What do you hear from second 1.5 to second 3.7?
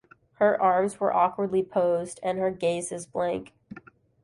posed and her gaze is blank.